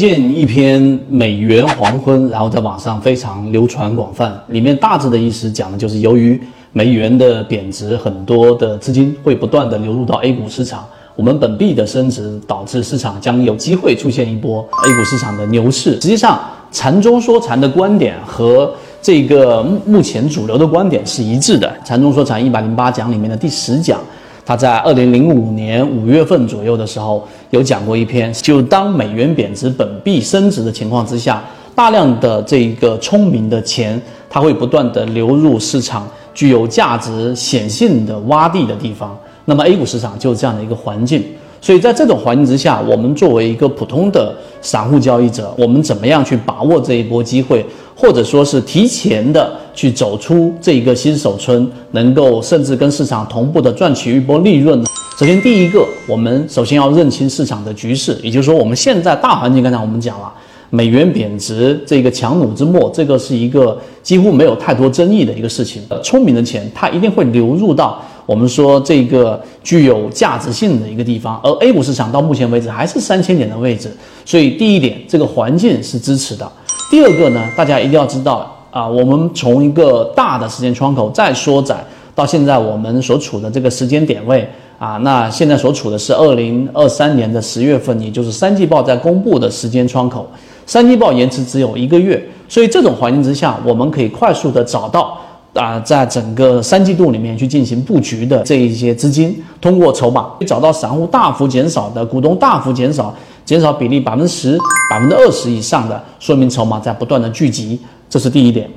[0.00, 4.32] 见一篇《美元黄昏》，然后在网上非常流传广泛。
[4.48, 6.40] 里面大致的意思讲的就是，由于
[6.72, 16.00] 美元的贬值，很多的资金会不断的流入到 A 股市场，我们本币的升值导致市场将有机会出现一波 A 股市场的牛市。
[16.00, 16.40] 实际上，
[16.72, 18.72] 禅中说禅的观点和
[19.02, 21.70] 这个目前主流的观点是一致的。
[21.84, 24.00] 禅中说禅一百零八讲里面的第十讲。
[24.44, 31.42] 他在二零零五年五月份左右的时候有讲过一篇，就当美元贬值、本币升值的情况之下，
[31.74, 39.16] 大量的这一个聪明的钱，它会不断的流入市场具有价值显性的洼地的地方。
[39.44, 41.24] 那么 A 股市场就是这样的一个环境。
[41.60, 47.64] 所以在这种环境之下，我们作为一个普通的散户交易者，我们怎么样去把握这一波机会，
[47.94, 54.86] 或者说是提前的去走出这一个新手村，能够甚至跟市场同步的赚取一波利润呢？
[55.18, 60.32] 首先，第一个，我们首先要认清市场的局势，也就是说，我们现在大环境，刚才我们讲了，
[60.70, 65.82] 美元贬值这个强弩之末，这个是一个几乎没有太多争议的一个事情。
[66.02, 68.02] 聪明的钱，它一定会流入到。
[68.30, 73.90] 我们说这个具有价值性的一个地方，而 A 股市场到目前为止还是三千点的位置，
[74.24, 76.48] 所以第一点，这个环境是支持的。
[76.92, 90.24] 第二个呢，大家一定要知道啊，我们从一个大的时间窗口再缩窄到现在我们所处的这个时间点位啊，那现在所处的是二零二三年的十月份，也就是三季报在公布的时间窗口，
[90.66, 95.18] 三季报延迟只有一个月，所以这种环境之下，我们可以快速的找到。
[95.52, 103.12] 啊，在整个三季度里面去进行布局的这一些资金，通过筹码找到散户大幅减少的，股东大幅减少，
[103.44, 104.56] 减少比例百分之十、
[104.88, 108.70] 百分之二十以上的，说明筹码在不断的聚集，这是第一点。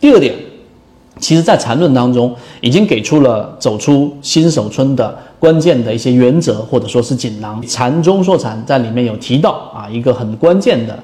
[0.00, 0.34] 第二点，
[1.18, 7.62] 其实在缠论当中已经给出了走出新手村的关键的一些原则或者说是锦囊。
[7.66, 10.98] 禅中说禅在里面有提到啊，一个很关键的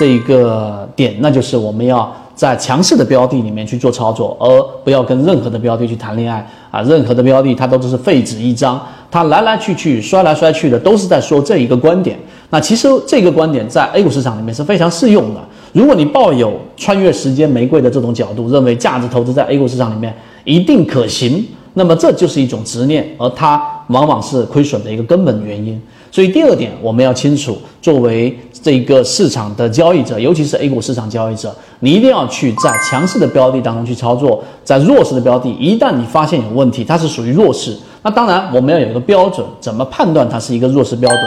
[0.00, 2.12] 这一个点，那就是我们要。
[2.38, 6.80] 在强势的标的里面去做操作，而不要跟任何的标的去谈恋爱啊！
[6.82, 8.80] 任何的标的它都只是废纸一张，
[9.10, 12.16] 它来来去去、摔来摔去的都是在说这一个观点。
[12.50, 15.40] 那其实这个观点在 A 股市场里面是非常适用的。
[15.72, 20.14] 如果你抱有穿越时间玫瑰的这种角度，认为价值投资在 A 股市场里面
[20.44, 21.44] 一定可行，
[21.78, 25.80] 那么这就是一种执念，而它往往是亏损的一个根本原因。
[26.10, 41.20] 所以第二点，我们要清楚，作为这个市场的交易者，尤其是 A 股市场交易者，你一定要去在强势的标的当中去操作，在弱势的标的，一旦你发现有问题，它是属于弱势，那当然我们要有一个标准，怎么判断它是一个弱势标准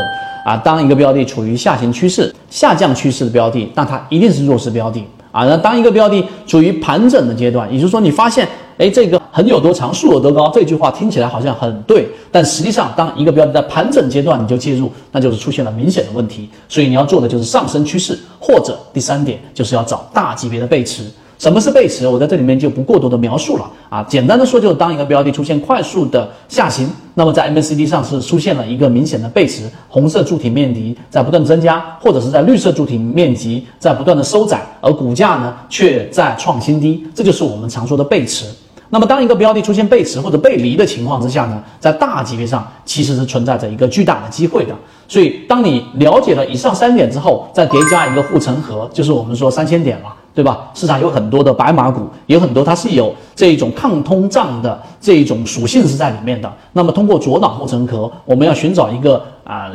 [0.45, 0.57] 啊？
[0.57, 5.01] 当一个标的处于下行趋势、下降趋势的标的，那它一定是弱势标的
[5.31, 5.45] 啊。
[5.45, 8.45] 那当一个标的处于盘整的阶段，也就是说你发现。
[8.77, 16.49] 哎，这个横有多长，竖有多高，这句话听起来好像很对，但实际上，当一个标的在盘整阶段你就介入，那就是出现了明显的问题。
[16.67, 21.03] 所以你要做的就是上升趋势，或者第三点就是要找大级别的背驰。
[21.41, 22.07] 什么是背驰？
[22.07, 24.03] 我在这里面就不过多的描述了啊。
[24.03, 38.45] 简单的说，就是当一个标的出现快速的下行，那么在 MACD 上是出现了一个明显的背驰，红色柱体面积在不断增加，或者是在绿色柱体面积在不断的收窄，而股价呢却在创新低，这就是我们常说的背驰。
[38.91, 44.75] 那么，当一个标的出现背驰或者背离的情况之下呢，在大级别上其实是存在着一个巨大的机会的。
[45.07, 50.69] 所以，当你了解了以上三点之后，再叠加一个护城河，就是我们说三千点了，对吧？
[50.73, 56.51] 市场有很多的白马股，有很多它是有这一种抗通胀的这一种属性是在里面的。
[56.73, 59.69] 那么，通过左脑护城河，我们要寻找一个啊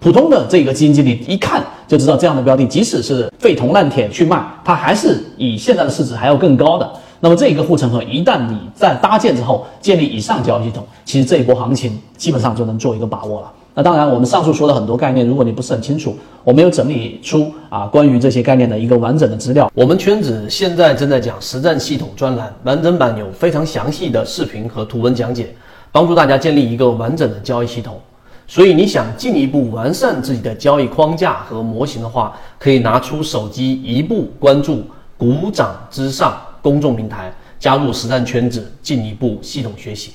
[0.00, 6.90] 普通的这个基金经理，一看就知道这样的标的，即使是废铜烂铁去卖，它还是以现在的市值还要更高的。
[7.20, 13.52] 那么这一个护城河一旦你在搭建之后，建立以上交易系统，其实这一波行情基本上就能做一个把握了。
[13.74, 19.70] 那当然，我们上述说的很多概念，如果你不是很清楚，我们有整理出啊关于这些概念的一个完整的资料。
[19.74, 25.54] 我们圈子现在正在讲实战系统专栏，完整版有非常详细的视频和图文讲解，
[25.90, 27.98] 帮助大家建立一个完整的交易系统。
[28.46, 34.82] 所以你想进一步完善自己的交易框架和模型的话，可以拿出手机一步关注
[35.16, 36.36] 股掌之上。
[36.60, 40.12] 公众平台加入实战圈子，进一步系统学习。